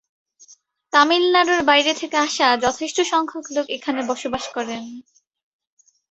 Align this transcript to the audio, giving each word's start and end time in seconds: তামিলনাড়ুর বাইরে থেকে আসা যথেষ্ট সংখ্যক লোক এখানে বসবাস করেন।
তামিলনাড়ুর 0.93 1.61
বাইরে 1.63 1.91
থেকে 1.93 2.17
আসা 2.19 2.47
যথেষ্ট 2.65 2.97
সংখ্যক 3.11 3.45
লোক 3.55 3.65
এখানে 3.77 4.01
বসবাস 4.11 4.45
করেন। 4.55 4.83